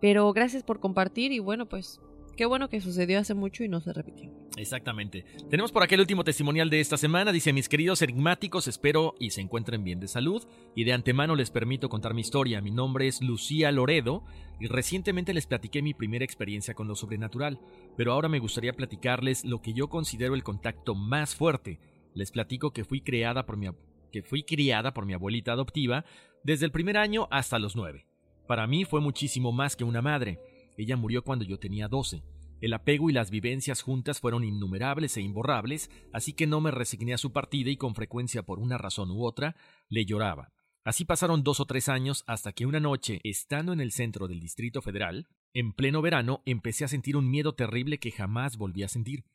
Pero 0.02 0.34
gracias 0.34 0.64
por 0.64 0.80
compartir 0.80 1.32
y 1.32 1.40
bueno, 1.40 1.68
pues 1.68 2.02
qué 2.36 2.46
bueno 2.46 2.70
que 2.70 2.82
sucedió 2.82 3.20
hace 3.20 3.36
mucho 3.36 3.64
y 3.64 3.70
no 3.70 3.82
se 3.82 3.94
repitió. 3.94 4.32
Exactamente. 4.58 5.24
Tenemos 5.50 5.72
por 5.72 5.84
aquí 5.84 5.94
el 5.94 6.02
último 6.02 6.24
testimonial 6.24 6.70
de 6.70 6.80
esta 6.80 6.98
semana. 6.98 7.32
Dice, 7.32 7.54
mis 7.54 7.70
queridos 7.70 8.02
enigmáticos, 8.02 8.68
espero 8.68 9.14
y 9.20 9.30
se 9.30 9.42
encuentren 9.42 9.84
bien 9.84 10.00
de 10.00 10.08
salud. 10.08 10.44
Y 10.76 10.84
de 10.84 10.94
antemano 10.94 11.36
les 11.36 11.52
permito 11.52 11.88
contar 11.88 12.14
mi 12.14 12.22
historia. 12.22 12.62
Mi 12.62 12.72
nombre 12.72 13.08
es 13.08 13.22
Lucía 13.22 13.72
Loredo 13.72 14.24
y 14.60 14.68
recientemente 14.68 15.34
les 15.34 15.48
platiqué 15.48 15.82
mi 15.82 15.94
primera 15.94 16.26
experiencia 16.26 16.74
con 16.74 16.88
lo 16.88 16.96
sobrenatural. 16.96 17.60
Pero 17.96 18.12
ahora 18.12 18.28
me 18.28 18.40
gustaría 18.40 18.74
platicarles 18.74 19.46
lo 19.46 19.62
que 19.62 19.74
yo 19.74 19.88
considero 19.88 20.34
el 20.34 20.44
contacto 20.44 20.96
más 20.96 21.36
fuerte. 21.36 21.80
Les 22.14 22.32
platico 22.32 22.74
que 22.74 22.84
fui 22.84 23.02
creada 23.02 23.46
por 23.46 23.56
mi, 23.56 23.70
que 24.12 24.24
fui 24.24 24.44
criada 24.44 24.94
por 24.94 25.06
mi 25.06 25.14
abuelita 25.14 25.54
adoptiva 25.54 26.06
desde 26.44 26.66
el 26.66 26.72
primer 26.72 26.98
año 26.98 27.28
hasta 27.32 27.60
los 27.60 27.76
nueve. 27.76 28.11
Para 28.48 28.68
mí 28.68 28.86
fue 28.86 29.02
muchísimo 29.02 29.52
más 29.52 29.76
que 29.76 29.84
una 29.84 30.02
madre. 30.02 30.40
Ella 30.78 30.98
murió 30.98 31.24
cuando 31.24 31.46
yo 31.46 31.60
tenía 31.60 31.88
12. 31.88 32.24
El 32.62 32.74
apego 32.74 33.10
y 33.10 33.14
las 33.14 33.32
vivencias 33.32 33.82
juntas 33.82 34.20
fueron 34.20 34.44
innumerables 34.44 35.18
e 35.18 35.22
imborrables, 35.22 35.90
así 36.14 36.34
que 36.34 36.46
no 36.46 36.62
me 36.62 36.70
resigné 36.70 37.14
a 37.14 37.18
su 37.18 37.32
partida 37.32 37.72
y 37.72 37.78
con 37.78 37.96
frecuencia 37.96 38.44
por 38.44 38.60
una 38.60 38.78
razón 38.78 39.10
u 39.10 39.26
otra 39.26 39.56
le 39.90 40.06
lloraba. 40.06 40.52
Así 40.84 41.06
pasaron 41.06 41.44
dos 41.44 41.60
o 41.60 41.66
tres 41.66 41.90
años 41.90 42.24
hasta 42.28 42.54
que 42.54 42.66
una 42.66 42.80
noche, 42.80 43.20
estando 43.24 43.74
en 43.74 43.82
el 43.82 43.92
centro 43.92 44.28
del 44.28 44.40
Distrito 44.40 44.82
Federal, 44.82 45.28
en 45.54 45.74
pleno 45.74 46.02
verano, 46.02 46.42
empecé 46.46 46.86
a 46.86 46.88
sentir 46.88 47.18
un 47.18 47.30
miedo 47.30 47.54
terrible 47.54 48.00
que 48.00 48.12
jamás 48.12 48.58
volví 48.58 48.84
a 48.84 48.88
sentir. 48.88 49.26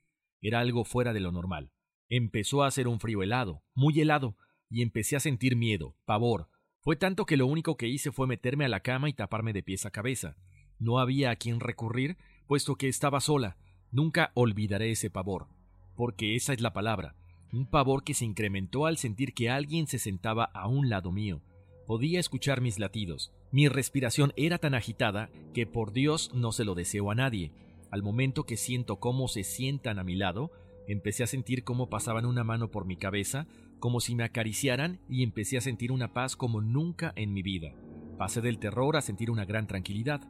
Era 0.40 0.60
algo 0.60 0.84
fuera 0.84 1.12
de 1.12 1.20
lo 1.20 1.32
normal. 1.32 1.72
Empezó 2.08 2.62
a 2.62 2.68
hacer 2.68 2.88
un 2.88 3.00
frío 3.00 3.22
helado, 3.22 3.62
muy 3.74 4.00
helado, 4.00 4.36
y 4.68 4.82
empecé 4.82 5.16
a 5.16 5.20
sentir 5.20 5.56
miedo, 5.56 5.96
pavor, 6.04 6.48
fue 6.86 6.94
tanto 6.94 7.26
que 7.26 7.36
lo 7.36 7.48
único 7.48 7.76
que 7.76 7.88
hice 7.88 8.12
fue 8.12 8.28
meterme 8.28 8.64
a 8.64 8.68
la 8.68 8.78
cama 8.78 9.08
y 9.08 9.12
taparme 9.12 9.52
de 9.52 9.64
pies 9.64 9.86
a 9.86 9.90
cabeza. 9.90 10.36
No 10.78 11.00
había 11.00 11.32
a 11.32 11.34
quien 11.34 11.58
recurrir, 11.58 12.16
puesto 12.46 12.76
que 12.76 12.86
estaba 12.86 13.20
sola. 13.20 13.56
Nunca 13.90 14.30
olvidaré 14.34 14.92
ese 14.92 15.10
pavor, 15.10 15.48
porque 15.96 16.36
esa 16.36 16.52
es 16.52 16.60
la 16.60 16.72
palabra, 16.72 17.16
un 17.52 17.66
pavor 17.66 18.04
que 18.04 18.14
se 18.14 18.24
incrementó 18.24 18.86
al 18.86 18.98
sentir 18.98 19.34
que 19.34 19.50
alguien 19.50 19.88
se 19.88 19.98
sentaba 19.98 20.44
a 20.44 20.68
un 20.68 20.88
lado 20.88 21.10
mío. 21.10 21.42
Podía 21.88 22.20
escuchar 22.20 22.60
mis 22.60 22.78
latidos. 22.78 23.32
Mi 23.50 23.66
respiración 23.66 24.32
era 24.36 24.58
tan 24.58 24.76
agitada 24.76 25.28
que 25.54 25.66
por 25.66 25.92
Dios 25.92 26.30
no 26.34 26.52
se 26.52 26.64
lo 26.64 26.76
deseo 26.76 27.10
a 27.10 27.16
nadie. 27.16 27.50
Al 27.90 28.04
momento 28.04 28.44
que 28.44 28.56
siento 28.56 29.00
cómo 29.00 29.26
se 29.26 29.42
sientan 29.42 29.98
a 29.98 30.04
mi 30.04 30.14
lado, 30.14 30.52
empecé 30.86 31.24
a 31.24 31.26
sentir 31.26 31.64
cómo 31.64 31.90
pasaban 31.90 32.26
una 32.26 32.44
mano 32.44 32.70
por 32.70 32.86
mi 32.86 32.96
cabeza, 32.96 33.48
como 33.78 34.00
si 34.00 34.14
me 34.14 34.24
acariciaran 34.24 34.98
y 35.08 35.22
empecé 35.22 35.56
a 35.58 35.60
sentir 35.60 35.92
una 35.92 36.12
paz 36.12 36.36
como 36.36 36.60
nunca 36.60 37.12
en 37.16 37.32
mi 37.32 37.42
vida. 37.42 37.72
Pasé 38.18 38.40
del 38.40 38.58
terror 38.58 38.96
a 38.96 39.02
sentir 39.02 39.30
una 39.30 39.44
gran 39.44 39.66
tranquilidad, 39.66 40.22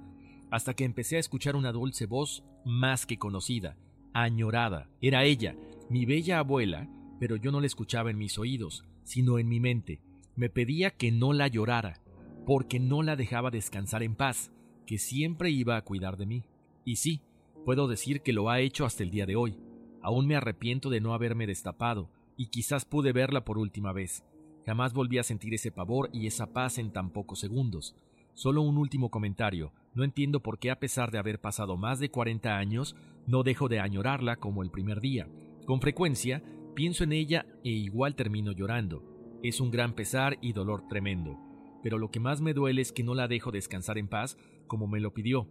hasta 0.51 0.75
que 0.75 0.85
empecé 0.85 1.17
a 1.17 1.21
escuchar 1.21 1.57
una 1.57 1.73
dulce 1.73 2.07
voz 2.07 2.45
más 2.65 3.07
que 3.07 3.19
conocida, 3.19 3.77
añorada. 4.13 4.89
Era 5.01 5.25
ella, 5.25 5.57
mi 5.89 6.05
bella 6.05 6.39
abuela, 6.39 6.89
pero 7.21 7.37
yo 7.37 7.53
no 7.53 7.61
la 7.61 7.67
escuchaba 7.67 8.11
en 8.11 8.19
mis 8.19 8.39
oídos, 8.39 8.85
sino 9.05 9.39
en 9.39 9.49
mi 9.49 9.61
mente. 9.61 10.01
Me 10.35 10.51
pedía 10.51 10.91
que 10.91 11.13
no 11.13 11.33
la 11.33 11.49
llorara, 11.49 12.01
porque 12.45 12.81
no 12.81 13.03
la 13.03 13.17
dejaba 13.17 13.51
descansar 13.51 14.03
en 14.03 14.15
paz, 14.15 14.51
que 14.87 14.99
siempre 14.99 15.51
iba 15.51 15.77
a 15.77 15.83
cuidar 15.83 16.17
de 16.17 16.27
mí. 16.27 16.45
Y 16.85 16.97
sí, 16.97 17.23
puedo 17.65 17.89
decir 17.89 18.21
que 18.21 18.33
lo 18.33 18.51
ha 18.51 18.61
hecho 18.61 18.85
hasta 18.85 19.03
el 19.03 19.11
día 19.11 19.27
de 19.27 19.37
hoy. 19.37 19.59
Aún 20.03 20.27
me 20.27 20.37
arrepiento 20.37 20.91
de 20.91 21.01
no 21.01 21.15
haberme 21.15 21.47
destapado, 21.47 22.11
y 22.37 22.49
quizás 22.49 22.85
pude 22.85 23.13
verla 23.13 23.45
por 23.45 23.59
última 23.59 23.93
vez. 23.93 24.25
Jamás 24.65 24.93
volví 24.93 25.19
a 25.19 25.23
sentir 25.23 25.55
ese 25.55 25.71
pavor 25.71 26.11
y 26.13 26.27
esa 26.27 26.53
paz 26.53 26.79
en 26.79 26.93
tan 26.93 27.11
pocos 27.11 27.39
segundos. 27.39 27.97
Solo 28.35 28.63
un 28.63 28.77
último 28.77 29.11
comentario. 29.11 29.73
No 29.95 30.05
entiendo 30.05 30.41
por 30.41 30.59
qué 30.59 30.71
a 30.71 30.79
pesar 30.79 31.11
de 31.11 31.19
haber 31.19 31.41
pasado 31.41 31.77
más 31.77 32.01
de 32.01 32.11
40 32.11 32.57
años, 32.57 32.97
no 33.27 33.43
dejo 33.43 33.69
de 33.69 33.81
añorarla 33.81 34.37
como 34.37 34.63
el 34.63 34.71
primer 34.71 35.01
día. 35.01 35.29
Con 35.65 35.81
frecuencia, 35.81 36.43
pienso 36.75 37.05
en 37.05 37.13
ella 37.13 37.47
e 37.65 37.71
igual 37.71 38.15
termino 38.15 38.53
llorando. 38.53 39.39
Es 39.43 39.61
un 39.61 39.71
gran 39.71 39.95
pesar 39.95 40.37
y 40.43 40.53
dolor 40.53 40.87
tremendo. 40.89 41.39
Pero 41.83 41.99
lo 41.99 42.11
que 42.11 42.21
más 42.21 42.41
me 42.41 42.53
duele 42.53 42.83
es 42.83 42.93
que 42.93 43.05
no 43.05 43.15
la 43.15 43.29
dejo 43.29 43.53
descansar 43.53 43.99
en 43.99 44.09
paz 44.09 44.37
como 44.67 44.87
me 44.87 45.01
lo 45.01 45.15
pidió, 45.15 45.49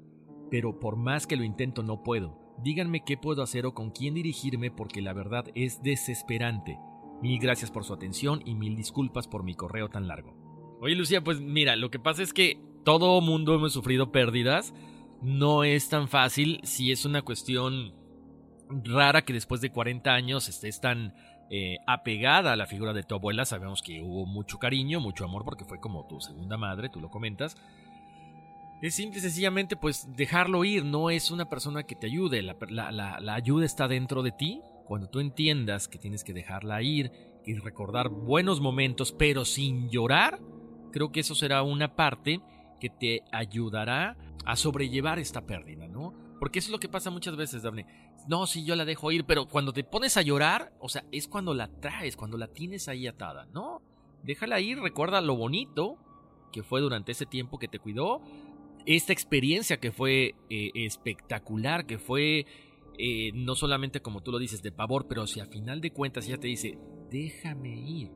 pero 0.52 0.80
por 0.80 0.98
más 0.98 1.26
que 1.26 1.38
lo 1.38 1.44
intento 1.44 1.82
no 1.82 2.04
puedo. 2.04 2.45
Díganme 2.58 3.04
qué 3.04 3.18
puedo 3.18 3.44
hacer 3.44 3.66
o 3.66 3.74
con 3.74 3.92
quién 3.92 4.14
dirigirme 4.14 4.72
porque 4.72 5.02
la 5.02 5.14
verdad 5.14 5.46
es 5.56 5.84
desesperante. 5.84 6.80
Mil 7.22 7.40
gracias 7.40 7.72
por 7.72 7.84
su 7.84 7.94
atención 7.94 8.42
y 8.46 8.56
mil 8.56 8.76
disculpas 8.76 9.28
por 9.28 9.44
mi 9.44 9.56
correo 9.56 9.90
tan 9.90 10.08
largo. 10.08 10.36
Oye 10.82 10.96
Lucía, 10.96 11.24
pues 11.24 11.40
mira, 11.40 11.76
lo 11.76 11.90
que 11.90 12.00
pasa 12.00 12.24
es 12.24 12.34
que 12.34 12.60
todo 12.84 13.22
mundo 13.22 13.56
hemos 13.56 13.74
sufrido 13.74 14.12
pérdidas. 14.12 14.74
No 15.22 15.64
es 15.64 15.90
tan 15.90 16.08
fácil 16.08 16.60
si 16.64 16.92
es 16.92 17.06
una 17.06 17.22
cuestión 17.22 17.94
rara 18.70 19.24
que 19.24 19.34
después 19.34 19.62
de 19.62 19.72
40 19.72 20.14
años 20.14 20.50
estés 20.50 20.82
tan 20.82 21.14
eh, 21.50 21.78
apegada 21.86 22.54
a 22.54 22.56
la 22.56 22.66
figura 22.66 22.94
de 22.94 23.04
tu 23.04 23.16
abuela. 23.16 23.46
Sabemos 23.46 23.82
que 23.82 24.02
hubo 24.02 24.26
mucho 24.26 24.60
cariño, 24.60 25.00
mucho 25.00 25.26
amor 25.26 25.44
porque 25.46 25.66
fue 25.66 25.80
como 25.80 26.08
tu 26.08 26.20
segunda 26.22 26.58
madre, 26.58 26.90
tú 26.90 27.00
lo 27.00 27.10
comentas. 27.10 27.56
Es 28.82 28.96
simple 28.96 29.20
y 29.20 29.22
sencillamente 29.22 29.78
pues 29.78 30.08
dejarlo 30.16 30.66
ir, 30.66 30.84
no 30.84 31.10
es 31.10 31.32
una 31.32 31.50
persona 31.50 31.84
que 31.84 31.96
te 31.96 32.08
ayude, 32.08 32.42
la, 32.42 33.34
ayuda 33.34 33.66
está 33.66 33.88
dentro 33.88 34.22
de 34.22 34.32
ti. 34.32 34.62
Cuando 34.86 35.08
tú 35.08 35.20
entiendas 35.20 35.88
que 35.88 35.98
tienes 35.98 36.24
que 36.24 36.34
dejarla 36.34 36.82
ir 36.84 37.12
y 37.46 37.56
recordar 37.56 38.10
buenos 38.10 38.60
momentos, 38.62 39.12
pero 39.12 39.46
sin 39.46 39.90
llorar, 39.90 40.40
creo 40.92 41.12
que 41.12 41.22
eso 41.22 41.34
será 41.36 41.64
una 41.64 41.96
parte 41.96 42.42
que 42.80 42.90
te 42.90 43.24
ayudará 43.32 44.18
a 44.46 44.56
sobrellevar 44.56 45.18
esta 45.18 45.46
pérdida, 45.46 45.88
¿no? 45.88 46.14
Porque 46.40 46.60
eso 46.60 46.68
es 46.68 46.72
lo 46.74 46.80
que 46.80 46.90
pasa 46.90 47.10
muchas 47.10 47.36
veces, 47.36 47.64
Daphne. 47.64 47.86
No, 48.28 48.46
sí, 48.46 48.66
yo 48.66 48.76
la 48.76 48.86
dejo 48.86 49.12
ir, 49.12 49.26
pero 49.26 49.48
cuando 49.48 49.74
te 49.74 49.84
pones 49.84 50.18
a 50.18 50.22
llorar, 50.22 50.74
o 50.80 50.90
sea, 50.90 51.04
es 51.12 51.28
cuando 51.28 51.54
la 51.54 51.68
traes, 51.68 52.16
cuando 52.16 52.38
la 52.38 52.48
tienes 52.48 52.88
ahí 52.88 53.08
atada, 53.08 53.48
¿no? 53.54 53.82
Déjala 54.24 54.60
ir, 54.60 54.80
recuerda 54.80 55.22
lo 55.22 55.36
bonito 55.36 55.98
que 56.52 56.64
fue 56.64 56.82
durante 56.82 57.12
ese 57.12 57.26
tiempo 57.26 57.60
que 57.60 57.68
te 57.68 57.80
cuidó, 57.80 58.22
esta 58.86 59.14
experiencia 59.14 59.78
que 59.78 59.92
fue 59.92 60.36
eh, 60.50 60.72
espectacular, 60.76 61.86
que 61.86 61.98
fue 61.98 62.46
eh, 62.98 63.32
no 63.34 63.56
solamente 63.56 64.02
como 64.02 64.22
tú 64.22 64.32
lo 64.32 64.40
dices, 64.40 64.62
de 64.62 64.72
pavor, 64.72 65.08
pero 65.08 65.28
si 65.28 65.40
a 65.40 65.48
final 65.48 65.82
de 65.82 65.92
cuentas 65.92 66.28
ella 66.28 66.38
te 66.38 66.48
dice, 66.48 66.78
déjame 67.10 67.76
ir, 67.76 68.12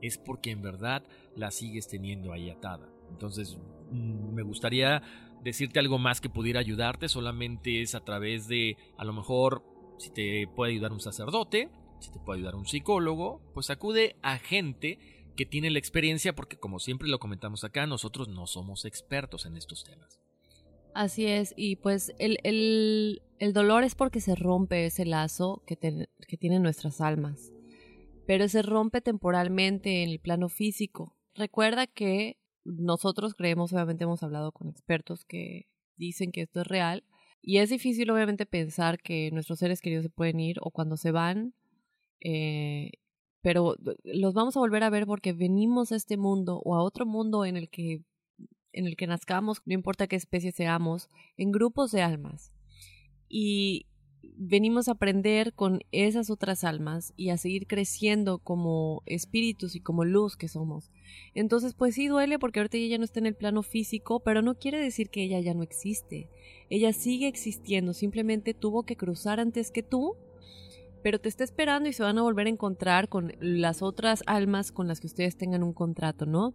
es 0.00 0.18
porque 0.18 0.50
en 0.50 0.62
verdad 0.62 1.04
la 1.36 1.50
sigues 1.50 1.88
teniendo 1.88 2.32
ahí 2.32 2.50
atada. 2.50 2.88
Entonces, 3.10 3.58
mm, 3.90 4.32
me 4.32 4.42
gustaría 4.42 5.02
decirte 5.42 5.80
algo 5.80 5.98
más 5.98 6.20
que 6.20 6.30
pudiera 6.30 6.60
ayudarte, 6.60 7.08
solamente 7.08 7.82
es 7.82 7.94
a 7.94 8.04
través 8.04 8.48
de, 8.48 8.76
a 8.96 9.04
lo 9.04 9.12
mejor, 9.12 9.64
si 9.98 10.10
te 10.10 10.46
puede 10.54 10.72
ayudar 10.72 10.92
un 10.92 11.00
sacerdote, 11.00 11.68
si 12.00 12.10
te 12.10 12.18
puede 12.18 12.38
ayudar 12.38 12.54
un 12.54 12.66
psicólogo, 12.66 13.40
pues 13.54 13.70
acude 13.70 14.16
a 14.22 14.38
gente 14.38 14.98
que 15.36 15.46
tiene 15.46 15.70
la 15.70 15.78
experiencia, 15.78 16.34
porque 16.34 16.58
como 16.58 16.78
siempre 16.78 17.08
lo 17.08 17.18
comentamos 17.18 17.64
acá, 17.64 17.86
nosotros 17.86 18.28
no 18.28 18.46
somos 18.46 18.84
expertos 18.84 19.46
en 19.46 19.56
estos 19.56 19.84
temas. 19.84 20.20
Así 20.94 21.26
es, 21.26 21.54
y 21.56 21.76
pues 21.76 22.12
el, 22.18 22.38
el, 22.42 23.52
dolor 23.54 23.82
es 23.82 23.94
porque 23.94 24.20
se 24.20 24.34
rompe 24.34 24.84
ese 24.84 25.06
lazo 25.06 25.62
que, 25.66 25.76
que 25.76 26.36
tienen 26.36 26.62
nuestras 26.62 27.00
almas, 27.00 27.50
pero 28.26 28.46
se 28.48 28.60
rompe 28.60 29.00
temporalmente 29.00 30.02
en 30.02 30.10
el 30.10 30.20
plano 30.20 30.50
físico. 30.50 31.16
Recuerda 31.34 31.86
que 31.86 32.36
nosotros 32.64 33.34
creemos, 33.34 33.72
obviamente 33.72 34.04
hemos 34.04 34.22
hablado 34.22 34.52
con 34.52 34.68
expertos 34.68 35.24
que 35.24 35.66
dicen 35.96 36.30
que 36.30 36.42
esto 36.42 36.60
es 36.60 36.66
real 36.66 37.04
y 37.40 37.58
es 37.58 37.70
difícil 37.70 38.10
obviamente 38.10 38.46
pensar 38.46 39.00
que 39.00 39.30
nuestros 39.32 39.58
seres 39.58 39.80
queridos 39.80 40.04
se 40.04 40.10
pueden 40.10 40.38
ir 40.40 40.58
o 40.60 40.70
cuando 40.70 40.96
se 40.96 41.10
van, 41.10 41.54
eh, 42.20 42.92
pero 43.42 43.76
los 44.04 44.34
vamos 44.34 44.56
a 44.56 44.60
volver 44.60 44.84
a 44.84 44.90
ver 44.90 45.06
porque 45.06 45.32
venimos 45.32 45.92
a 45.92 45.96
este 45.96 46.16
mundo 46.16 46.60
o 46.64 46.74
a 46.74 46.82
otro 46.82 47.04
mundo 47.04 47.44
en 47.44 47.56
el 47.56 47.68
que 47.68 48.02
en 48.72 48.86
el 48.86 48.96
que 48.96 49.06
nazcamos, 49.06 49.60
no 49.66 49.74
importa 49.74 50.06
qué 50.06 50.16
especie 50.16 50.50
seamos, 50.50 51.10
en 51.36 51.52
grupos 51.52 51.92
de 51.92 52.00
almas. 52.00 52.52
Y 53.28 53.86
venimos 54.36 54.88
a 54.88 54.92
aprender 54.92 55.52
con 55.52 55.80
esas 55.90 56.30
otras 56.30 56.64
almas 56.64 57.12
y 57.16 57.30
a 57.30 57.36
seguir 57.36 57.66
creciendo 57.66 58.38
como 58.38 59.02
espíritus 59.06 59.74
y 59.74 59.80
como 59.80 60.04
luz 60.04 60.36
que 60.36 60.48
somos. 60.48 60.90
Entonces, 61.34 61.74
pues 61.74 61.94
sí 61.94 62.08
duele 62.08 62.38
porque 62.38 62.60
ahorita 62.60 62.76
ella 62.76 62.92
ya 62.92 62.98
no 62.98 63.04
está 63.04 63.20
en 63.20 63.26
el 63.26 63.34
plano 63.34 63.62
físico, 63.62 64.20
pero 64.20 64.42
no 64.42 64.58
quiere 64.58 64.78
decir 64.78 65.10
que 65.10 65.22
ella 65.22 65.40
ya 65.40 65.54
no 65.54 65.62
existe. 65.62 66.28
Ella 66.70 66.92
sigue 66.92 67.28
existiendo, 67.28 67.92
simplemente 67.92 68.54
tuvo 68.54 68.84
que 68.84 68.96
cruzar 68.96 69.40
antes 69.40 69.70
que 69.70 69.82
tú, 69.82 70.16
pero 71.02 71.20
te 71.20 71.28
está 71.28 71.44
esperando 71.44 71.88
y 71.88 71.92
se 71.92 72.02
van 72.02 72.18
a 72.18 72.22
volver 72.22 72.46
a 72.46 72.50
encontrar 72.50 73.08
con 73.08 73.32
las 73.40 73.82
otras 73.82 74.22
almas 74.26 74.72
con 74.72 74.88
las 74.88 75.00
que 75.00 75.06
ustedes 75.06 75.36
tengan 75.36 75.62
un 75.62 75.72
contrato, 75.72 76.26
¿no? 76.26 76.54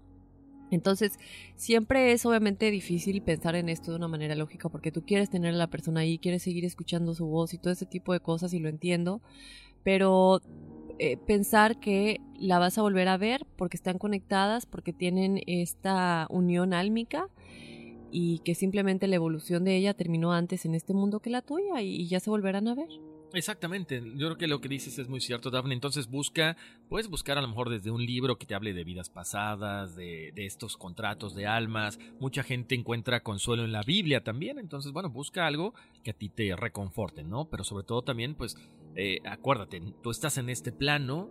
Entonces, 0.70 1.18
siempre 1.56 2.12
es 2.12 2.26
obviamente 2.26 2.70
difícil 2.72 3.22
pensar 3.22 3.56
en 3.56 3.70
esto 3.70 3.92
de 3.92 3.98
una 3.98 4.08
manera 4.08 4.36
lógica 4.36 4.70
porque 4.70 4.92
tú 4.92 5.04
quieres 5.06 5.30
tener 5.30 5.54
a 5.54 5.58
la 5.58 5.68
persona 5.70 6.02
ahí, 6.02 6.18
quieres 6.18 6.44
seguir 6.44 6.66
escuchando 6.66 7.14
su 7.14 7.26
voz 7.26 7.54
y 7.54 7.58
todo 7.58 7.72
ese 7.72 7.86
tipo 7.86 8.14
de 8.14 8.20
cosas 8.20 8.54
y 8.54 8.60
lo 8.60 8.68
entiendo, 8.68 9.22
pero 9.84 10.42
eh, 11.00 11.16
pensar 11.18 11.80
que 11.80 12.20
la 12.38 12.60
vas 12.60 12.78
a 12.78 12.82
volver 12.82 13.08
a 13.08 13.18
ver 13.18 13.46
porque 13.56 13.78
están 13.78 13.98
conectadas, 13.98 14.66
porque 14.66 14.92
tienen 14.92 15.42
esta 15.48 16.28
unión 16.30 16.74
álmica 16.74 17.30
y 18.12 18.40
que 18.40 18.56
simplemente 18.56 19.08
la 19.08 19.16
evolución 19.16 19.64
de 19.64 19.78
ella 19.78 19.94
terminó 19.94 20.34
antes 20.34 20.66
en 20.66 20.76
este 20.76 20.94
mundo 20.94 21.20
que 21.20 21.30
la 21.30 21.42
tuya 21.42 21.82
y 21.82 22.08
ya 22.08 22.20
se 22.20 22.30
volverán 22.30 22.68
a 22.68 22.76
ver. 22.76 22.90
Exactamente, 23.34 24.02
yo 24.16 24.28
creo 24.28 24.38
que 24.38 24.48
lo 24.48 24.62
que 24.62 24.70
dices 24.70 24.98
es 25.00 25.10
muy 25.10 25.20
cierto, 25.20 25.50
Daphne. 25.50 25.74
Entonces 25.74 26.08
busca, 26.08 26.56
puedes 26.88 27.10
buscar 27.10 27.38
a 27.38 27.42
lo 27.42 27.48
mejor 27.50 27.70
desde 27.70 27.92
un 27.92 28.06
libro 28.06 28.38
que 28.38 28.46
te 28.46 28.56
hable 28.56 28.74
de 28.74 28.86
vidas 28.86 29.10
pasadas, 29.10 29.96
de, 29.96 30.32
estos 30.38 30.78
contratos 30.78 31.36
de 31.36 31.46
almas. 31.46 32.00
Mucha 32.20 32.44
gente 32.44 32.76
encuentra 32.76 33.24
consuelo 33.24 33.66
en 33.66 33.74
la 33.74 33.84
Biblia 33.84 34.24
también. 34.24 34.60
Entonces, 34.60 34.94
bueno, 34.94 35.10
busca 35.10 35.46
algo 35.46 35.74
que 36.04 36.12
a 36.12 36.14
ti 36.14 36.30
te 36.30 36.56
reconforte, 36.56 37.24
¿no? 37.24 37.50
Pero 37.50 37.66
sobre 37.66 37.84
todo 37.84 38.02
también, 38.02 38.36
pues, 38.36 38.56
eh, 38.96 39.20
acuérdate, 39.26 39.82
tú 40.02 40.10
estás 40.10 40.38
en 40.38 40.50
este 40.50 40.72
plano 40.72 41.30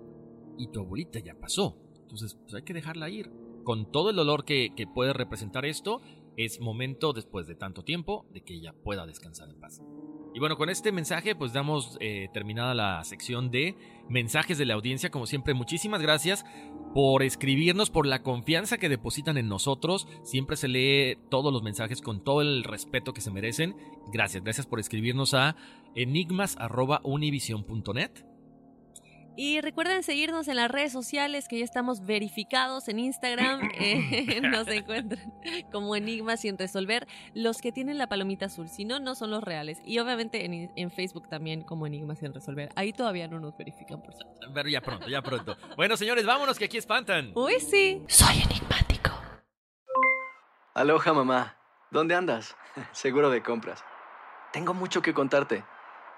y 0.59 0.69
tu 0.69 0.81
abuelita 0.81 1.19
ya 1.19 1.35
pasó. 1.35 1.79
Entonces, 2.03 2.35
pues 2.35 2.55
hay 2.55 2.63
que 2.63 2.75
dejarla 2.75 3.09
ir. 3.09 3.31
Con 3.65 3.91
todo 3.91 4.11
el 4.11 4.17
dolor 4.17 4.45
que, 4.45 4.75
que 4.77 4.87
puede 4.87 5.13
representar 5.13 5.65
esto, 5.65 6.01
es 6.37 6.61
momento, 6.61 7.15
después 7.15 7.47
de 7.47 7.55
tanto 7.55 7.83
tiempo, 7.83 8.27
de 8.33 8.43
que 8.43 8.55
ella 8.55 8.75
pueda 8.85 9.07
descansar 9.07 9.49
en 9.49 9.59
paz. 9.59 9.81
Y 10.37 10.39
bueno, 10.39 10.57
con 10.59 10.69
este 10.69 10.93
mensaje 10.93 11.35
pues 11.35 11.55
damos 11.55 11.97
eh, 11.99 12.29
terminada 12.31 12.75
la 12.75 13.03
sección 13.05 13.51
de 13.51 13.75
mensajes 14.11 14.59
de 14.59 14.67
la 14.67 14.75
audiencia. 14.75 15.11
Como 15.11 15.25
siempre, 15.25 15.55
muchísimas 15.55 16.03
gracias 16.03 16.45
por 16.93 17.23
escribirnos, 17.23 17.89
por 17.89 18.05
la 18.05 18.23
confianza 18.23 18.77
que 18.77 18.91
depositan 18.91 19.39
en 19.39 19.49
nosotros. 19.49 20.07
Siempre 20.25 20.59
se 20.59 20.69
lee 20.69 21.17
todos 21.31 21.55
los 21.55 21.63
mensajes 21.63 22.03
con 22.03 22.23
todo 22.23 22.43
el 22.43 22.65
respeto 22.65 23.15
que 23.15 23.23
se 23.23 23.31
merecen. 23.31 23.77
Gracias, 24.13 24.45
gracias 24.45 24.67
por 24.67 24.79
escribirnos 24.79 25.33
a 25.33 25.57
enigmas.univision.net. 25.95 28.26
Y 29.37 29.61
recuerden 29.61 30.03
seguirnos 30.03 30.49
en 30.49 30.57
las 30.57 30.71
redes 30.71 30.93
sociales 30.93 31.47
que 31.47 31.59
ya 31.59 31.65
estamos 31.65 32.05
verificados 32.05 32.89
en 32.89 32.99
Instagram. 32.99 33.71
Eh, 33.79 34.41
nos 34.43 34.67
encuentran 34.69 35.33
como 35.71 35.95
enigmas 35.97 36.41
sin 36.41 36.57
resolver. 36.57 37.07
Los 37.35 37.61
que 37.61 37.73
tienen 37.73 37.99
la 37.99 38.09
palomita 38.09 38.47
azul, 38.47 38.69
si 38.69 38.85
no, 38.87 39.01
no 39.01 39.15
son 39.15 39.31
los 39.31 39.45
reales. 39.45 39.79
Y 39.85 39.99
obviamente 39.99 40.47
en, 40.47 40.73
en, 40.75 40.91
Facebook 40.91 41.29
también 41.29 41.63
como 41.63 41.87
enigmas 41.87 42.21
sin 42.21 42.33
resolver. 42.33 42.71
Ahí 42.75 42.93
todavía 42.93 43.29
no 43.29 43.39
nos 43.39 43.57
verifican 43.57 44.01
por 44.01 44.15
eso. 44.15 44.25
Pero 44.55 44.69
ya 44.69 44.81
pronto, 44.81 45.09
ya 45.09 45.21
pronto. 45.21 45.57
bueno, 45.77 45.97
señores, 45.97 46.25
vámonos 46.25 46.59
que 46.59 46.65
aquí 46.65 46.79
espantan. 46.79 47.33
Uy, 47.35 47.61
sí. 47.61 48.03
Soy 48.09 48.37
enigmático. 48.43 49.11
Aloha, 50.75 51.13
mamá. 51.13 51.57
¿Dónde 51.91 52.15
andas? 52.15 52.57
Seguro 52.93 53.31
de 53.31 53.43
compras. 53.43 53.85
Tengo 54.53 54.73
mucho 54.73 55.03
que 55.03 55.13
contarte. 55.13 55.65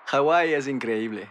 Hawái 0.07 0.55
es 0.55 0.69
increíble. 0.69 1.31